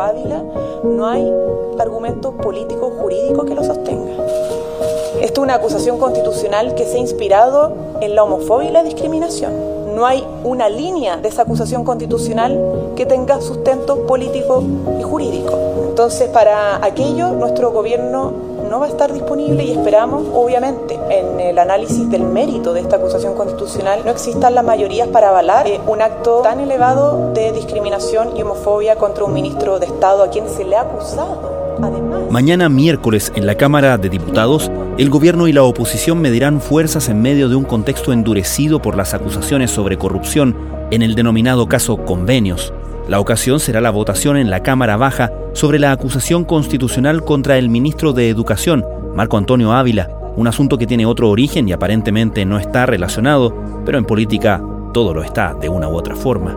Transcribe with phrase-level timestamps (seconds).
[0.00, 0.42] Ávila,
[0.84, 1.32] no hay
[1.78, 4.12] argumento político jurídico que lo sostenga.
[5.20, 9.52] Esto es una acusación constitucional que se ha inspirado en la homofobia y la discriminación.
[9.94, 12.58] No hay una línea de esa acusación constitucional
[12.96, 14.62] que tenga sustento político
[14.98, 15.52] y jurídico.
[15.88, 18.32] Entonces, para aquello, nuestro gobierno
[18.72, 22.96] no va a estar disponible y esperamos, obviamente, en el análisis del mérito de esta
[22.96, 28.34] acusación constitucional no existan las mayorías para avalar eh, un acto tan elevado de discriminación
[28.34, 31.52] y homofobia contra un ministro de Estado a quien se le ha acusado.
[31.82, 37.10] Además, Mañana miércoles en la Cámara de Diputados, el gobierno y la oposición medirán fuerzas
[37.10, 40.56] en medio de un contexto endurecido por las acusaciones sobre corrupción
[40.90, 42.72] en el denominado caso convenios.
[43.12, 47.68] La ocasión será la votación en la Cámara Baja sobre la acusación constitucional contra el
[47.68, 52.58] ministro de Educación, Marco Antonio Ávila, un asunto que tiene otro origen y aparentemente no
[52.58, 54.62] está relacionado, pero en política
[54.94, 56.56] todo lo está de una u otra forma.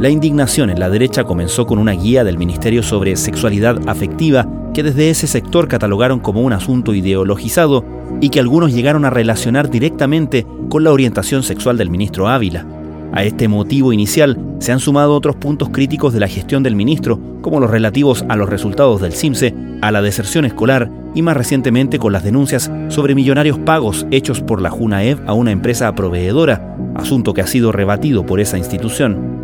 [0.00, 4.82] La indignación en la derecha comenzó con una guía del Ministerio sobre sexualidad afectiva que
[4.82, 7.84] desde ese sector catalogaron como un asunto ideologizado
[8.20, 12.66] y que algunos llegaron a relacionar directamente con la orientación sexual del ministro Ávila.
[13.12, 17.18] A este motivo inicial se han sumado otros puntos críticos de la gestión del ministro,
[17.42, 21.98] como los relativos a los resultados del CIMSE, a la deserción escolar y más recientemente
[21.98, 27.34] con las denuncias sobre millonarios pagos hechos por la JUNAEV a una empresa proveedora, asunto
[27.34, 29.40] que ha sido rebatido por esa institución.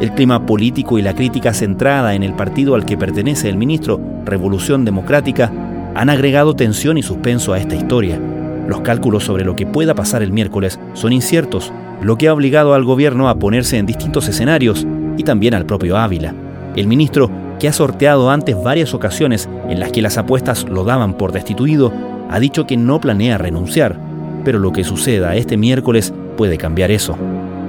[0.00, 4.00] El clima político y la crítica centrada en el partido al que pertenece el ministro,
[4.24, 5.52] Revolución Democrática,
[5.94, 8.20] han agregado tensión y suspenso a esta historia.
[8.66, 12.74] Los cálculos sobre lo que pueda pasar el miércoles son inciertos, lo que ha obligado
[12.74, 16.34] al gobierno a ponerse en distintos escenarios y también al propio Ávila.
[16.76, 21.14] El ministro, que ha sorteado antes varias ocasiones en las que las apuestas lo daban
[21.14, 21.92] por destituido,
[22.30, 23.98] ha dicho que no planea renunciar,
[24.44, 27.16] pero lo que suceda este miércoles puede cambiar eso.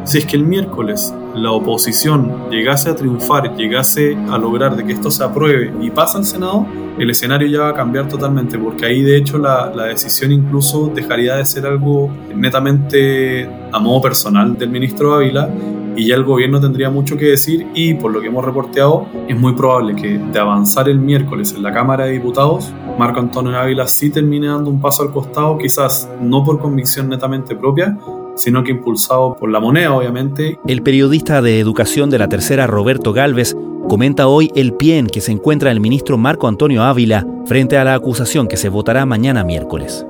[0.04, 4.94] Si es que el miércoles la oposición llegase a triunfar, llegase a lograr de que
[4.94, 6.68] esto se apruebe y pasa al Senado,
[7.00, 10.92] el escenario ya va a cambiar totalmente, porque ahí de hecho la, la, decisión incluso
[10.94, 15.50] dejaría de ser algo netamente a modo personal del ministro Ávila
[15.96, 19.40] y ya el gobierno tendría mucho que decir y por lo que hemos reporteado es
[19.40, 23.88] muy probable que de avanzar el miércoles en la Cámara de Diputados, Marco Antonio Ávila
[23.88, 27.98] sí termine dando un paso al costado, quizás no por convicción netamente propia,
[28.36, 30.60] sino que impulsado por la moneda, obviamente.
[30.68, 33.56] El periodista de educación de la tercera, Roberto Galvez,
[33.88, 37.84] comenta hoy el pie en que se encuentra el ministro Marco Antonio Ávila frente a
[37.84, 40.06] la acusación que se votará mañana miércoles.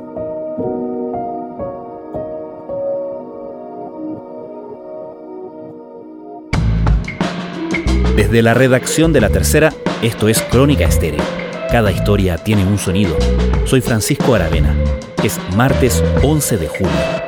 [8.15, 9.73] Desde la redacción de la tercera,
[10.03, 11.23] esto es Crónica Estéreo.
[11.71, 13.17] Cada historia tiene un sonido.
[13.65, 14.75] Soy Francisco Aravena.
[15.23, 17.22] Es martes 11 de julio.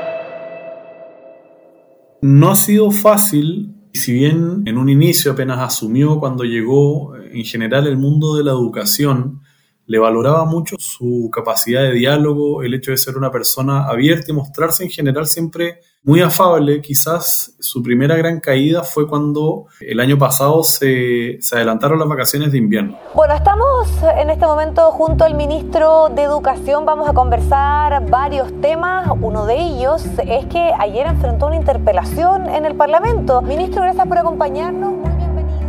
[2.27, 7.85] No ha sido fácil, si bien en un inicio apenas asumió cuando llegó en general
[7.85, 9.41] el mundo de la educación,
[9.85, 14.33] le valoraba mucho su capacidad de diálogo, el hecho de ser una persona abierta y
[14.33, 16.81] mostrarse en general siempre muy afable.
[16.81, 22.51] Quizás su primera gran caída fue cuando el año pasado se, se, adelantaron las vacaciones
[22.51, 22.97] de invierno.
[23.15, 26.85] Bueno, estamos en este momento junto al ministro de Educación.
[26.85, 29.09] Vamos a conversar varios temas.
[29.19, 33.41] Uno de ellos es que ayer enfrentó una interpelación en el Parlamento.
[33.41, 34.93] Ministro, gracias por acompañarnos.
[34.93, 35.65] Muy bienvenido.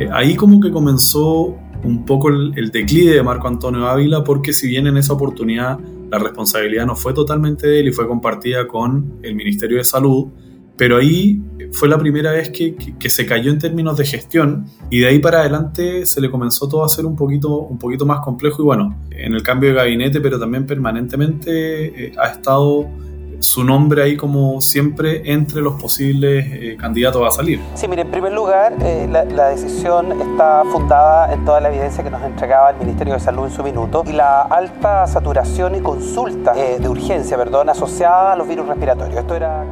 [0.00, 4.52] Eh, ahí como que comenzó un poco el, el, declive de Marco Antonio Ávila, porque
[4.52, 5.78] si bien en esa oportunidad
[6.10, 10.28] la responsabilidad no fue totalmente de él y fue compartida con el Ministerio de Salud,
[10.76, 11.42] pero ahí
[11.72, 15.18] fue la primera vez que, que, se cayó en términos de gestión y de ahí
[15.18, 18.64] para adelante se le comenzó todo a ser un poquito, un poquito más complejo y
[18.64, 22.88] bueno, en el cambio de gabinete, pero también permanentemente eh, ha estado
[23.40, 27.60] su nombre ahí como siempre entre los posibles eh, candidatos a salir.
[27.74, 32.02] Sí, mire, en primer lugar, eh, la, la, decisión está fundada en toda la evidencia
[32.02, 35.80] que nos entregaba el Ministerio de Salud en su minuto y la alta saturación y
[35.80, 39.18] consulta eh, de urgencia, perdón, asociada a los virus respiratorios.
[39.18, 39.64] Esto era...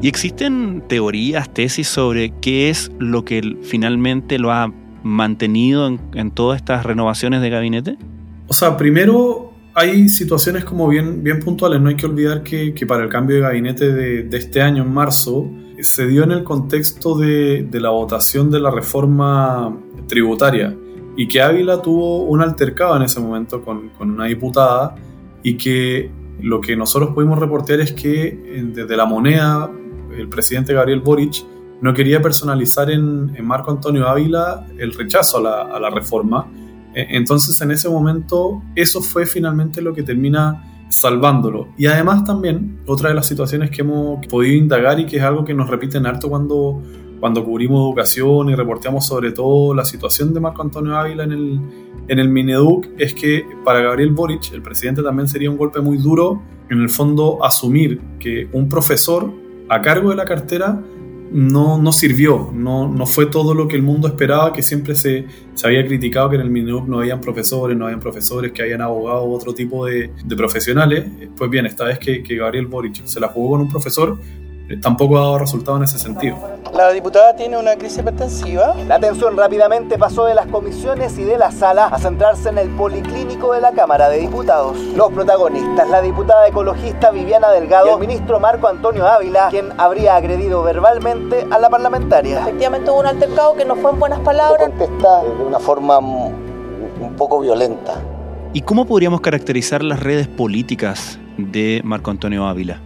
[0.00, 4.72] ¿Y existen teorías, tesis sobre qué es lo que finalmente lo ha
[5.02, 7.96] mantenido en, en todas estas renovaciones de gabinete?
[8.48, 11.80] O sea, primero hay situaciones como bien, bien puntuales.
[11.80, 14.84] No hay que olvidar que, que para el cambio de gabinete de, de, este año,
[14.84, 15.50] en marzo,
[15.80, 19.76] se dio en el contexto de, de, la votación de la reforma
[20.06, 20.76] tributaria
[21.16, 24.94] y que Ávila tuvo un altercado en ese momento con, con una diputada
[25.42, 26.10] y que
[26.40, 29.70] lo que nosotros pudimos reportear es que desde la moneda
[30.16, 31.44] el presidente Gabriel Boric
[31.80, 36.48] no quería personalizar en, en Marco Antonio Ávila el rechazo a la, a la reforma
[36.94, 41.68] entonces en ese momento eso fue finalmente lo que termina salvándolo.
[41.76, 45.44] Y además también otra de las situaciones que hemos podido indagar y que es algo
[45.44, 46.82] que nos repiten harto cuando,
[47.20, 51.60] cuando cubrimos educación y reporteamos sobre todo la situación de Marco Antonio Ávila en el,
[52.08, 55.98] en el Mineduc, es que para Gabriel Boric, el presidente, también sería un golpe muy
[55.98, 59.30] duro, en el fondo, asumir que un profesor
[59.68, 60.80] a cargo de la cartera
[61.34, 65.26] no, no sirvió, no, no, fue todo lo que el mundo esperaba, que siempre se,
[65.54, 68.80] se había criticado que en el Mineduc no habían profesores, no habían profesores que hayan
[68.80, 71.04] abogado otro tipo de, de profesionales.
[71.36, 74.16] Pues bien, esta vez que, que Gabriel Boric se la jugó con un profesor,
[74.80, 76.36] tampoco ha dado resultado en ese sentido.
[76.74, 78.74] La diputada tiene una crisis hipertensiva.
[78.88, 82.68] La atención rápidamente pasó de las comisiones y de la sala a centrarse en el
[82.70, 84.76] policlínico de la Cámara de Diputados.
[84.96, 90.16] Los protagonistas, la diputada ecologista Viviana Delgado y el ministro Marco Antonio Ávila, quien habría
[90.16, 92.40] agredido verbalmente a la parlamentaria.
[92.40, 94.68] Efectivamente hubo un altercado que no fue en buenas palabras.
[94.68, 97.94] Contesta de una forma un poco violenta.
[98.52, 102.80] ¿Y cómo podríamos caracterizar las redes políticas de Marco Antonio Ávila?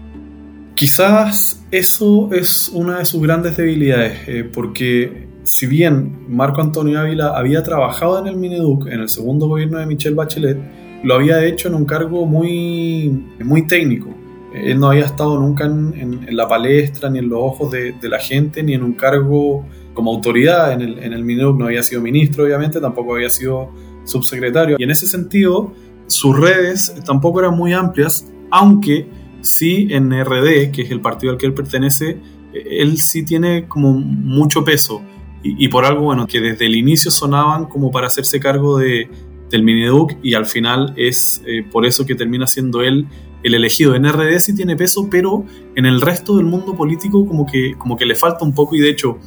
[0.79, 7.37] Quizás eso es una de sus grandes debilidades, eh, porque si bien Marco Antonio Ávila
[7.37, 10.57] había trabajado en el Mineduc, en el segundo gobierno de Michelle Bachelet,
[11.03, 13.09] lo había hecho en un cargo muy,
[13.45, 14.15] muy técnico.
[14.55, 18.63] Él no había estado nunca en, la palestra, ni en los ojos de, la gente,
[18.63, 21.59] ni en un cargo como autoridad en el, en el Mineduc.
[21.59, 23.73] No había sido ministro, obviamente, tampoco había sido
[24.05, 24.77] subsecretario.
[24.79, 25.73] Y en ese sentido,
[26.07, 29.09] sus redes tampoco eran muy amplias, aunque
[29.43, 32.19] sí en RD, que es el partido al que él pertenece,
[32.53, 35.03] él sí tiene como mucho peso.
[35.43, 39.09] Y, por algo, bueno, que desde el inicio sonaban como para hacerse cargo de,
[39.51, 43.07] del Mineduc y al final es eh, por eso que termina siendo él
[43.45, 43.95] el elegido.
[43.95, 45.45] En RD sí tiene peso, pero
[45.77, 48.81] en el resto del mundo político como que, como que le falta un poco y
[48.81, 49.19] de hecho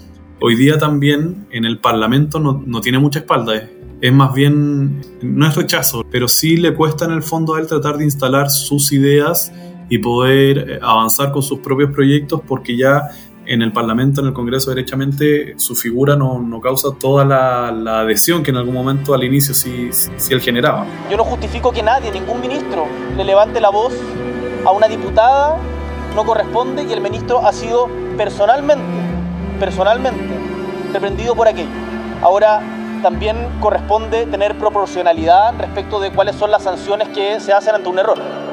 [0.42, 3.56] hoy día también en el Parlamento no, no tiene mucha espalda.
[3.56, 3.70] Es,
[4.02, 7.68] es más bien, no es rechazo, pero sí le cuesta en el fondo a él
[7.68, 9.54] tratar de instalar sus ideas
[9.92, 13.10] y poder eh, avanzar con sus propios proyectos porque ya
[13.46, 18.42] en el Parlamento, en el Congreso, derechamente su figura no, no causa toda la, adhesión
[18.42, 20.86] que en algún momento al inicio sí, sí, él generaba.
[21.10, 22.86] Yo no justifico que nadie, ningún ministro,
[23.18, 23.94] le levante la voz
[24.66, 25.58] a una diputada,
[26.16, 28.86] no corresponde y el ministro ha sido personalmente,
[29.60, 30.24] personalmente
[30.94, 31.68] reprendido por aquello.
[32.22, 32.62] Ahora,
[33.04, 38.00] también corresponde tener proporcionalidad respecto de cuáles son las sanciones que se hacen ante un
[38.00, 38.51] error.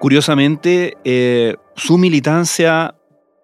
[0.00, 2.94] Curiosamente, eh, su militancia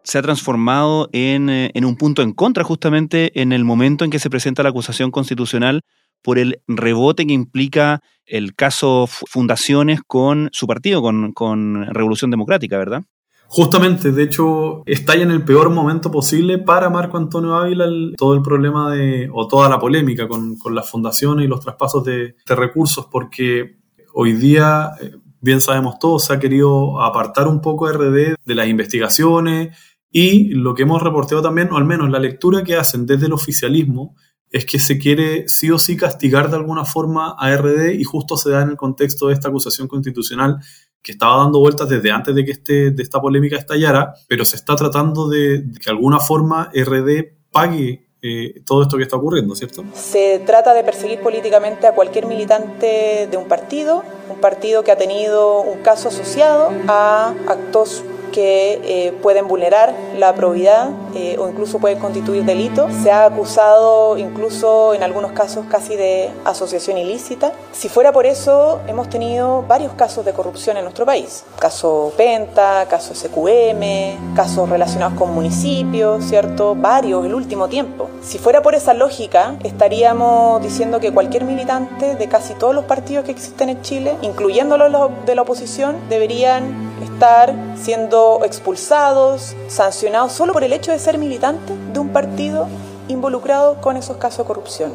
[0.03, 4.11] se ha transformado en, eh, en, un punto en contra justamente en el momento en
[4.11, 5.83] que se presenta la acusación constitucional
[6.23, 12.79] por el rebote que implica el caso Fundaciones con su partido, con, con Revolución Democrática,
[12.79, 13.03] ¿verdad?
[13.49, 17.85] Justamente, de hecho, está ya en el peor momento posible para Marco Antonio Ávila
[18.17, 22.03] todo el problema de, o toda la polémica con, con las fundaciones y los traspasos
[22.03, 23.77] de, de recursos, porque
[24.15, 28.69] hoy día eh, bien sabemos todos, se ha querido apartar un poco RD de las
[28.69, 29.77] investigaciones
[30.11, 33.33] y lo que hemos reportado también, o al menos la lectura que hacen desde el
[33.33, 34.17] oficialismo,
[34.51, 38.37] es que se quiere sí o sí castigar de alguna forma a RD y justo
[38.37, 40.59] se da en el contexto de esta acusación constitucional
[41.03, 44.57] que estaba dando vueltas desde antes de que este, de esta polémica estallara, pero se
[44.57, 49.17] está tratando de, de que de alguna forma RD pague eh, todo esto que está
[49.17, 49.85] ocurriendo, ¿cierto?
[49.95, 54.97] Se trata de perseguir políticamente a cualquier militante de un partido, un partido que ha
[54.97, 58.03] tenido un caso asociado a actos
[58.37, 62.87] que eh, pueden vulnerar la probidad eh, o incluso pueden constituir delito.
[63.03, 67.55] Se ha acusado incluso en algunos casos casi de asociación ilícita.
[67.73, 71.45] Si fuera por eso, hemos tenido varios casos de corrupción en nuestro país.
[71.59, 76.75] Caso Penta, caso SQM, casos relacionados con municipios, ¿cierto?
[76.75, 78.11] Varios el último tiempo.
[78.21, 83.25] Si fuera por esa lógica, estaríamos diciendo que cualquier militante de casi todos los partidos
[83.25, 86.86] que existen en Chile, incluyendo los de la oposición, deberían
[87.17, 92.69] estar siendo expulsados, sancionados solo por el hecho de ser militante de un partido
[93.09, 94.93] involucrado con esos casos de corrupción.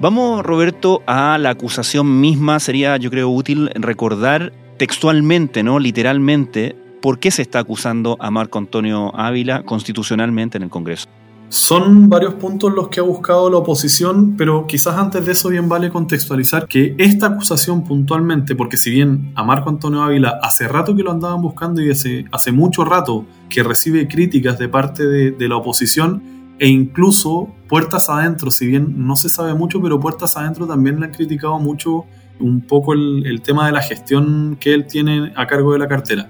[0.00, 2.58] Vamos, Roberto, a la acusación misma.
[2.58, 5.78] Sería, yo creo, útil recordar textualmente, ¿no?
[5.78, 11.08] Literalmente, por qué se está acusando a Marco Antonio Ávila constitucionalmente en el Congreso.
[11.54, 15.68] Son varios puntos los que ha buscado la oposición, pero quizás antes de eso bien
[15.68, 20.96] vale contextualizar que esta acusación puntualmente, porque si bien a Marco Antonio Ávila hace rato
[20.96, 25.56] que lo andaban buscando y hace, mucho rato que recibe críticas de parte de, la
[25.56, 26.24] oposición,
[26.58, 31.06] e incluso puertas adentro, si bien no se sabe mucho, pero puertas adentro también le
[31.06, 32.04] han criticado mucho
[32.40, 36.28] un poco el tema de la gestión que él tiene a cargo de la cartera.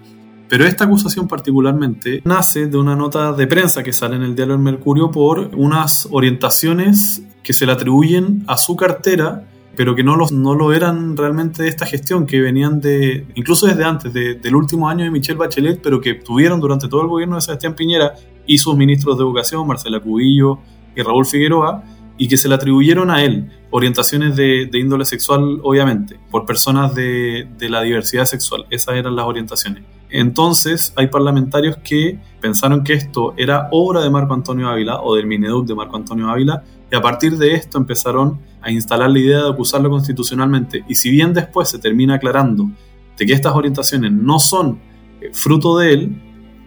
[0.48, 4.54] Pero esta acusación particularmente nace de una nota de prensa que sale en el diario
[4.54, 9.44] El Mercurio por unas orientaciones que se le atribuyen a su cartera
[9.76, 13.66] pero que no lo, no lo eran realmente de esta gestión, que venían de, incluso
[13.66, 17.36] desde antes, del último año de Michelle Bachelet, pero que tuvieron durante todo el gobierno
[17.36, 18.14] de Sebastián Piñera
[18.46, 20.58] y sus ministros de educación, Marcela Cubillo
[20.94, 21.82] y Raúl Figueroa,
[22.16, 27.48] y que se le atribuyeron a él orientaciones de, índole sexual, obviamente, por personas de,
[27.60, 28.66] la diversidad sexual.
[28.70, 29.82] Esas eran las orientaciones.
[30.16, 35.26] Entonces, hay parlamentarios que pensaron que esto era obra de Marco Antonio Ávila o del
[35.26, 39.42] Mineduc de Marco Antonio Ávila, y a partir de esto empezaron a instalar la idea
[39.42, 40.84] de acusarlo constitucionalmente.
[40.88, 42.70] Y si bien después se termina aclarando
[43.18, 44.78] de que estas orientaciones no son
[45.20, 46.22] eh, fruto de él,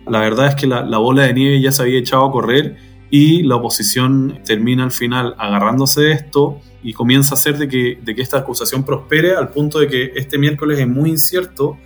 [0.05, 2.75] la verdad es que la, la bola de nieve ya se había echado a correr
[3.09, 7.97] y la oposición termina al final agarrándose de esto y comienza a hacer de que,
[8.03, 11.77] de que esta acusación prospere al punto de que este miércoles es muy incierto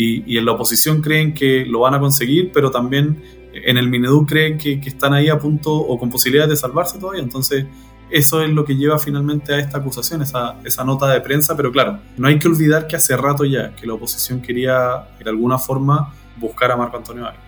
[0.00, 3.20] y, en la oposición creen que lo van a conseguir, pero también
[3.52, 7.20] en el Minedu creen que, están ahí a punto o con posibilidades de salvarse todavía.
[7.20, 7.66] Entonces,
[8.08, 11.72] eso es lo que lleva finalmente a esta acusación, esa, esa nota de prensa, pero
[11.72, 15.58] claro, no hay que olvidar que hace rato ya que la oposición quería de alguna
[15.58, 17.42] forma buscar a Marco Antonio Ávila.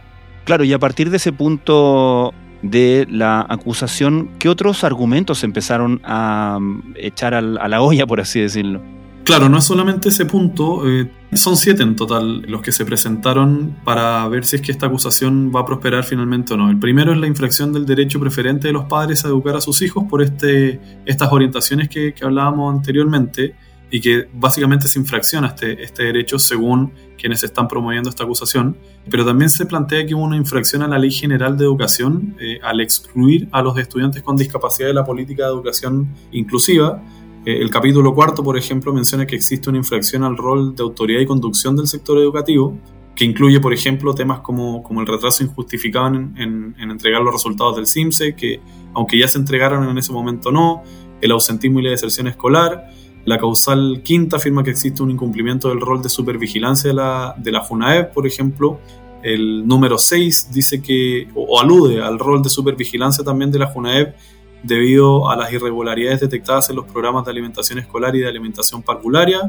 [0.45, 6.59] Claro, y a partir de ese punto de la acusación, ¿qué otros argumentos empezaron a
[6.61, 8.83] mm, echar a la olla, por así decirlo?
[9.31, 13.77] Claro, no es solamente ese punto, eh, son siete en total los que se presentaron
[13.85, 16.69] para ver si es que esta acusación va a prosperar finalmente o no.
[16.69, 19.83] El primero es la infracción del derecho preferente de los padres a educar a sus
[19.83, 23.55] hijos por este, estas orientaciones que, hablábamos anteriormente
[23.89, 28.77] y que básicamente se infracciona este, este derecho según quienes están promoviendo esta acusación.
[29.09, 32.59] Pero también se plantea que hubo una infracción a la Ley General de Educación eh,
[32.65, 37.01] al excluir a los estudiantes con discapacidad de la política de educación inclusiva.
[37.45, 41.21] Eh, el capítulo cuarto, por ejemplo, menciona que existe una infracción al rol de autoridad
[41.21, 42.79] y conducción del sector educativo,
[43.15, 47.33] que incluye, por ejemplo, temas como, como el retraso injustificado en, en, en entregar los
[47.33, 48.61] resultados del CIMSE, que
[48.95, 50.83] aunque ya se entregaron en ese momento no,
[51.21, 52.89] el ausentismo y la deserción escolar,
[53.25, 57.53] la causal quinta afirma que existe un incumplimiento del rol de supervigilancia de la, de
[57.53, 58.81] la FUNAEP, por ejemplo.
[59.23, 64.15] El número 6 dice que, o, alude al rol de supervigilancia también de la FUNAEP
[64.63, 69.41] debido a las irregularidades detectadas en los programas de alimentación escolar y de alimentación parvularia.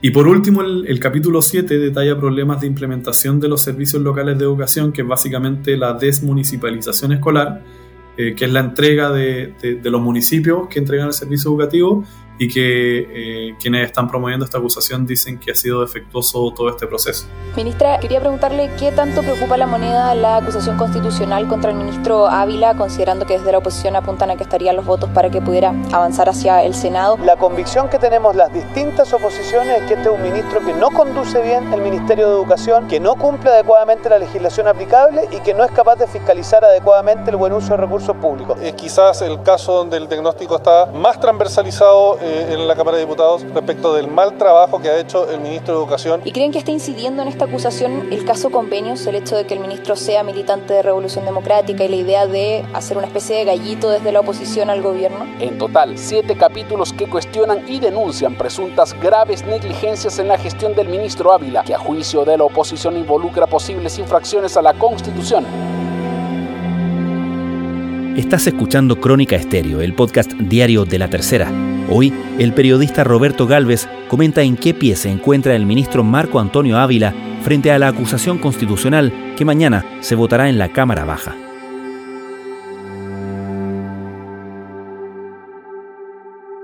[0.00, 4.44] Y por último, el, capítulo 7 detalla problemas de implementación de los servicios locales de
[4.44, 7.64] educación, que es básicamente la desmunicipalización escolar,
[8.16, 12.04] eh, que es la entrega de, de, los municipios que entregan el servicio educativo
[12.38, 16.86] y que eh, quienes están promoviendo esta acusación dicen que ha sido defectuoso todo este
[16.86, 17.26] proceso.
[17.56, 22.76] Ministra, quería preguntarle qué tanto preocupa la moneda la acusación constitucional contra el ministro Ávila,
[22.76, 26.28] considerando que desde la oposición apuntan a que estarían los votos para que pudiera avanzar
[26.28, 27.18] hacia el Senado.
[27.24, 30.90] La convicción que tenemos las distintas oposiciones es que este es un ministro que no
[30.90, 35.54] conduce bien el Ministerio de Educación, que no cumple adecuadamente la legislación aplicable y que
[35.54, 38.58] no es capaz de fiscalizar adecuadamente el buen uso de recursos públicos.
[38.62, 43.04] Es quizás el caso donde el diagnóstico está más transversalizado eh, en la Cámara de
[43.04, 46.20] Diputados respecto del mal trabajo que ha hecho el ministro de Educación.
[46.24, 49.54] ¿Y creen que está incidiendo en esta acusación el caso convenios, el hecho de que
[49.54, 53.44] el ministro sea militante de Revolución Democrática y la idea de hacer una especie de
[53.46, 55.26] gallito desde la oposición al gobierno?
[55.40, 60.88] En total, siete capítulos que cuestionan y denuncian presuntas graves negligencias en la gestión del
[60.88, 65.67] ministro Ávila, que a juicio de la oposición involucra posibles infracciones a la Constitución.
[68.18, 71.52] Estás escuchando Crónica Estéreo, el podcast diario de la tercera.
[71.88, 76.78] Hoy, el periodista Roberto Galvez comenta en qué pie se encuentra el ministro Marco Antonio
[76.78, 81.36] Ávila frente a la acusación constitucional que mañana se votará en la Cámara Baja.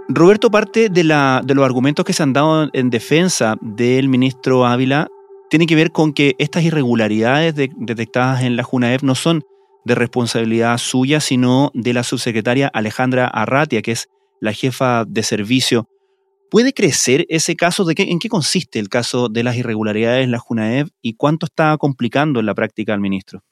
[0.08, 5.06] Roberto, parte de, los argumentos que se han dado en defensa del ministro Ávila
[5.50, 9.44] tiene que ver con que estas irregularidades detectadas en la JUNAEP no son
[9.84, 14.08] de responsabilidad suya, sino de la subsecretaria Alejandra Arratia, que es
[14.40, 15.88] la jefa de servicio.
[16.50, 17.84] ¿Puede crecer ese caso?
[17.84, 21.46] ¿De qué, ¿En qué consiste el caso de las irregularidades en la JUNAEV y cuánto
[21.46, 23.42] está complicando en la práctica al ministro?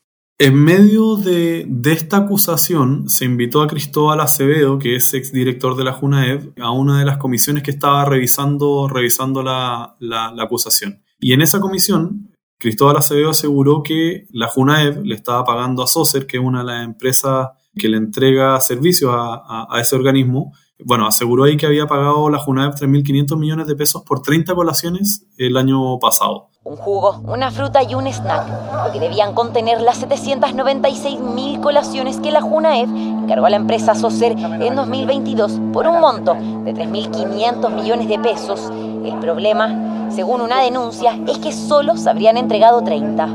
[0.44, 5.92] En medio de, esta acusación, se invitó a Cristóbal Acevedo, que es exdirector de la
[5.92, 9.94] JUNAEV, a una de las comisiones que estaba revisando, revisando la,
[10.40, 11.04] acusación.
[11.20, 12.31] Y en esa comisión,
[12.62, 16.66] Cristóbal Acevedo aseguró que la JUNAEV le estaba pagando a SOCER, que es una de
[16.66, 20.52] las empresas que le entrega servicios a ese organismo,
[20.84, 25.26] bueno, aseguró ahí que había pagado la JUNAEP 3.500 millones de pesos por 30 colaciones
[25.36, 26.48] el año pasado.
[26.64, 32.30] Un jugo, una fruta y un snack, lo que debían contener las 796.000 colaciones que
[32.30, 38.08] la JUNAEF encargó a la empresa SOCER en 2022 por un monto de 3.500 millones
[38.08, 38.70] de pesos.
[39.04, 43.28] El problema, según una denuncia, es que solo se habrían entregado 30.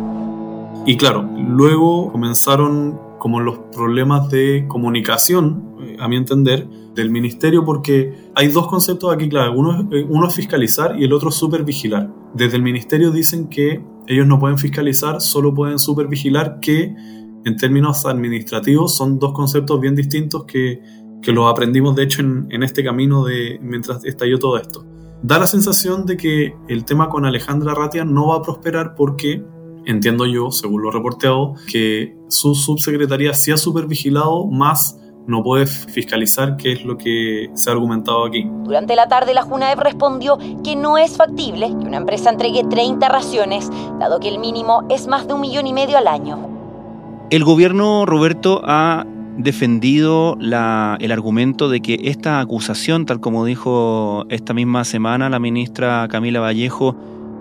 [0.86, 7.65] Y claro, luego comenzaron como los problemas de comunicación, eh, a mi entender, del ministerio,
[7.65, 9.50] porque hay dos conceptos aquí clave.
[9.50, 12.09] Uno, eh, uno es fiscalizar y el otro es supervigilar.
[12.33, 16.95] Desde el ministerio dicen que ellos no pueden fiscalizar, solo pueden supervigilar, que
[17.43, 20.81] en términos administrativos son dos conceptos bien distintos que,
[21.21, 24.86] que los aprendimos de hecho en, en este camino de mientras estalló todo esto.
[25.24, 29.43] Da la sensación de que el tema con Alejandra Ratia no va a prosperar porque
[29.86, 36.55] entiendo yo, según lo reporteado, que su subsecretaría sí ha supervigilado, más no puede fiscalizar,
[36.55, 38.47] qué es lo que se ha argumentado aquí.
[38.63, 43.09] Durante la tarde, la JUNAEP respondió que no es factible que una empresa entregue 30
[43.09, 43.69] raciones,
[44.00, 47.27] dado que el mínimo es más de un millón y medio al año.
[47.29, 49.05] El gobierno, Roberto, ha
[49.38, 56.08] defendido el argumento de que esta acusación, tal como dijo esta misma semana la ministra
[56.10, 56.96] Camila Vallejo,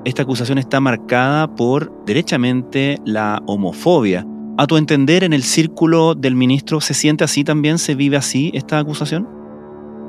[0.05, 4.27] esta acusación está marcada por derechamente la homofobia.
[4.59, 7.79] A tu entender, en el círculo del ministro, ¿se siente así también?
[7.79, 9.29] ¿Se vive así esta acusación?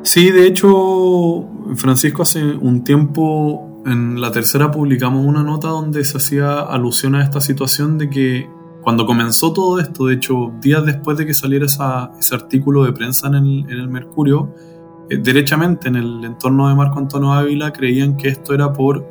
[0.03, 6.17] Sí, de hecho, Francisco, hace un tiempo en la tercera publicamos una nota donde se
[6.17, 8.49] hacía alusión a esta situación de que
[8.87, 13.27] cuando comenzó todo esto, de hecho, días después de que saliera ese artículo de prensa
[13.27, 14.55] en el, Mercurio,
[15.09, 19.05] eh, derechamente en el entorno de Marco Antonio Ávila creían que esto era por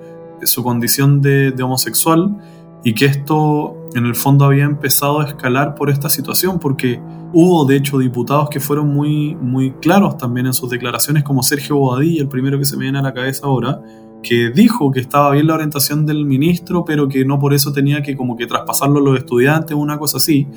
[0.45, 2.38] su condición de, homosexual
[2.85, 6.99] y que esto en el fondo había empezado a escalar por esta situación, porque
[7.35, 11.76] hubo de hecho diputados que fueron muy, muy claros también en sus declaraciones, como Sergio
[11.76, 13.83] Bobadilla, el primero que se me viene a la cabeza ahora,
[14.23, 18.02] que dijo que estaba bien la orientación del ministro, pero que no por eso tenía
[18.02, 20.49] que como que traspasarlo a los estudiantes, una cosa así.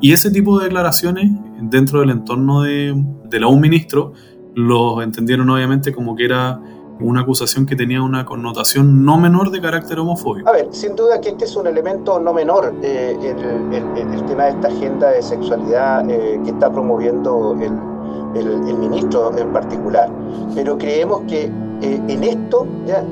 [0.00, 1.30] Y ese tipo de declaraciones
[1.62, 2.94] dentro del entorno de,
[3.24, 4.12] de la un ministro
[4.54, 6.60] los entendieron obviamente como que era
[7.00, 10.48] una acusación que tenía una connotación no menor de carácter homofóbico.
[10.48, 14.50] A ver, sin duda que este es un elemento no menor, eh, el, tema de
[14.50, 20.08] esta agenda de sexualidad eh, que está promoviendo el, el, ministro en particular.
[20.54, 21.50] Pero creemos que
[21.84, 23.04] eh, en esto, ya,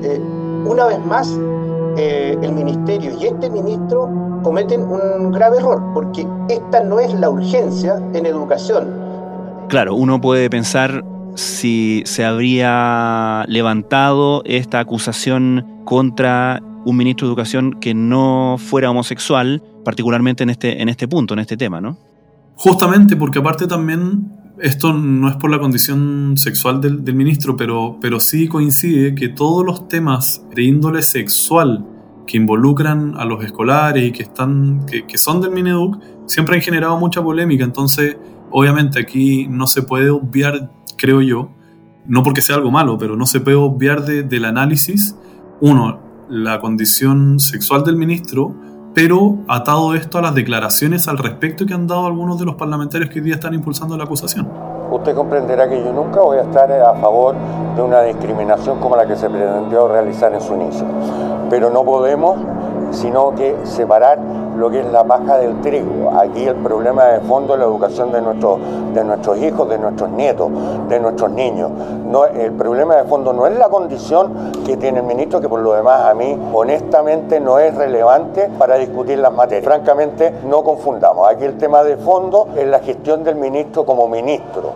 [0.65, 1.29] una vez más,
[1.95, 4.09] el ministerio y este ministro
[4.43, 8.87] cometen un grave error, porque esta no es la urgencia en educación.
[9.67, 11.03] Claro, uno puede pensar
[11.35, 19.63] si se habría levantado esta acusación contra un ministro de Educación que no fuera homosexual,
[19.83, 21.97] particularmente en este, en este punto, en este tema, ¿no?
[22.55, 28.19] Justamente, porque aparte también esto no es por la condición sexual del, ministro, pero, pero
[28.19, 31.85] sí coincide que todos los temas de índole sexual
[32.27, 36.61] que involucran a los escolares y que, están, que, que son del Mineduc siempre han
[36.61, 37.63] generado mucha polémica.
[37.63, 38.17] Entonces,
[38.51, 40.69] obviamente aquí no se puede obviar
[41.03, 41.49] creo yo,
[42.05, 45.17] no porque sea algo malo, pero no se puede obviar del análisis,
[45.61, 48.55] uno, la condición sexual del ministro,
[48.93, 53.09] pero atado esto a las declaraciones al respecto que han dado algunos de los parlamentarios
[53.09, 54.47] que hoy día están impulsando la acusación.
[54.91, 57.35] Usted comprenderá que yo nunca voy a estar a favor
[57.75, 60.85] de una discriminación como la que se pretendió realizar en su inicio,
[61.49, 62.37] pero no podemos
[62.93, 64.19] sino que separar
[64.57, 66.11] lo que es la paja del trigo.
[66.17, 68.59] Aquí el problema de fondo es la educación de, nuestros
[68.93, 70.49] de nuestros hijos, de nuestros nietos,
[70.89, 71.71] de nuestros niños.
[72.09, 75.59] No, el problema de fondo no es la condición que tiene el ministro, que por
[75.59, 79.65] lo demás a mí honestamente no es relevante para discutir las materias.
[79.65, 81.27] Francamente, no confundamos.
[81.27, 84.73] Aquí el tema de fondo es la gestión del ministro como ministro.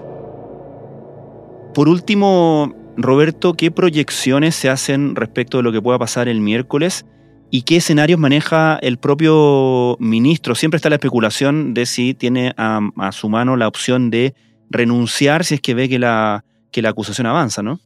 [1.74, 7.06] Por último, Roberto, ¿qué proyecciones se hacen respecto de lo que pueda pasar el miércoles?
[7.50, 10.54] ¿Y qué escenarios maneja el propio ministro?
[10.54, 12.82] Siempre está la especulación de si tiene a,
[13.14, 14.36] su mano la opción de
[14.70, 17.80] renunciar si es que ve que la, que la acusación avanza, ¿no?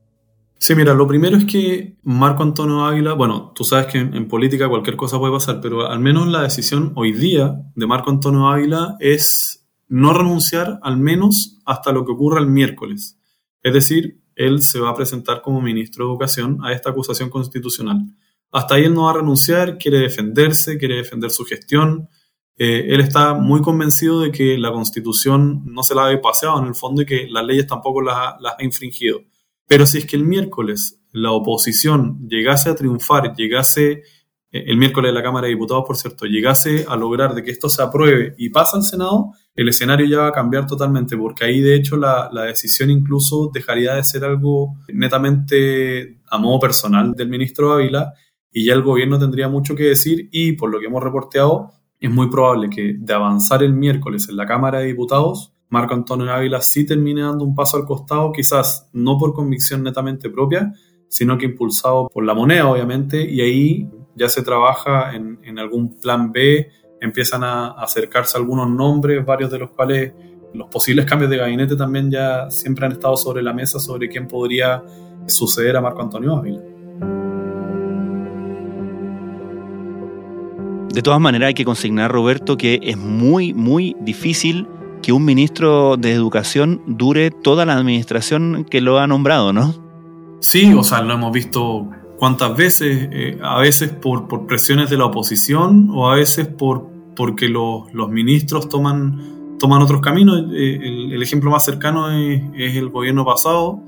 [0.57, 4.69] Sí, mira, lo primero es que Marco Antonio Águila, bueno, tú sabes que en, política
[4.69, 8.95] cualquier cosa puede pasar, pero al menos la decisión hoy día de Marco Antonio Águila
[8.99, 13.19] es no renunciar al menos hasta lo que ocurra el miércoles.
[13.63, 18.05] Es decir, él se va a presentar como ministro de Educación a esta acusación constitucional.
[18.51, 22.09] Hasta ahí él no va a renunciar, quiere defenderse, quiere defender su gestión.
[22.57, 26.67] Eh, él está muy convencido de que la constitución no se la ha paseado en
[26.67, 29.21] el fondo y que las leyes tampoco las ha, las infringido.
[29.67, 34.03] Pero si es que el miércoles la oposición llegase a triunfar, llegase,
[34.51, 37.51] eh, el miércoles de la Cámara de Diputados, por cierto, llegase a lograr de que
[37.51, 41.45] esto se apruebe y pasa al Senado, el escenario ya va a cambiar totalmente, porque
[41.45, 47.13] ahí de hecho la, la decisión incluso dejaría de ser algo netamente a modo personal
[47.13, 48.13] del ministro Ávila
[48.51, 52.09] y ya el gobierno tendría mucho que decir y por lo que hemos reporteado es
[52.09, 56.59] muy probable que de avanzar el miércoles en la Cámara de Diputados, Marco Antonio Ávila
[56.61, 60.73] sí termine dando un paso al costado, quizás no por convicción netamente propia,
[61.07, 65.99] sino que impulsado por la moneda, obviamente, y ahí ya se trabaja en, en algún
[65.99, 66.69] plan B
[67.01, 70.13] empiezan a acercarse algunos nombres, varios de los cuales
[70.53, 74.27] los posibles cambios de gabinete también ya siempre han estado sobre la mesa sobre quién
[74.27, 74.83] podría
[75.27, 77.30] suceder a Marco Antonio Ávila.
[80.93, 84.67] De todas maneras hay que consignar, Roberto, que es muy, muy difícil
[85.01, 89.73] que un ministro de Educación dure toda la administración que lo ha nombrado, ¿no?
[90.41, 94.97] Sí, o sea, lo hemos visto cuántas veces, eh, a veces por, por, presiones de
[94.97, 100.45] la oposición o a veces por, porque los, los ministros toman, toman otros caminos.
[100.53, 100.79] Eh,
[101.11, 103.81] el, ejemplo más cercano es, es, el gobierno pasado,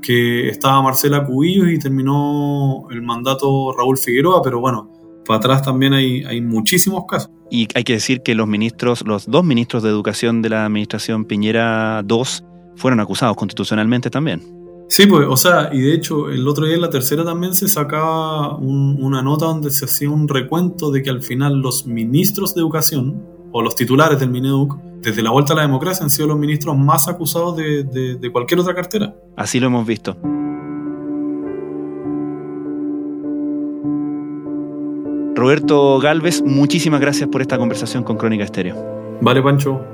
[0.00, 4.93] que estaba Marcela Cubillos y terminó el mandato Raúl Figueroa, pero bueno,
[5.26, 7.30] para atrás también hay, hay muchísimos casos.
[7.50, 11.24] Y hay que decir que los ministros, los dos ministros de educación de la administración
[11.24, 12.22] Piñera II
[12.76, 14.42] fueron acusados constitucionalmente también.
[14.88, 17.68] Sí, pues, o sea, y de hecho el otro día en la tercera también se
[17.68, 22.54] sacaba un, una nota donde se hacía un recuento de que al final los ministros
[22.54, 26.28] de educación, o los titulares del Mineduc, desde la vuelta a la democracia han sido
[26.28, 29.14] los ministros más acusados de, de, de cualquier otra cartera.
[29.36, 30.16] Así lo hemos visto.
[35.44, 39.18] Roberto Galvez, muchísimas gracias por esta conversación con Crónica Estéreo.
[39.20, 39.93] Vale, Pancho.